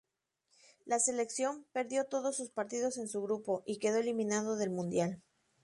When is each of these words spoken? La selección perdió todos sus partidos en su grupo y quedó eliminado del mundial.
La 0.87 0.97
selección 0.97 1.67
perdió 1.73 2.05
todos 2.05 2.35
sus 2.35 2.49
partidos 2.49 2.97
en 2.97 3.07
su 3.07 3.21
grupo 3.21 3.61
y 3.67 3.77
quedó 3.77 3.99
eliminado 3.99 4.55
del 4.55 4.71
mundial. 4.71 5.21